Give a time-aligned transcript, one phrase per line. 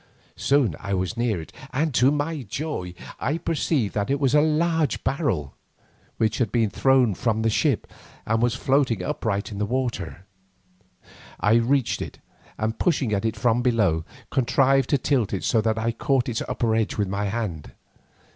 [0.35, 4.41] Soon I was near it, and to my joy I perceived that it was a
[4.41, 5.53] large barrel,
[6.17, 7.85] which had been thrown from the ship,
[8.25, 10.25] and was floating upright in the water.
[11.39, 12.17] I reached it,
[12.57, 16.41] and pushing at it from below, contrived to tilt it so that I caught its
[16.49, 17.73] upper edge with my hand.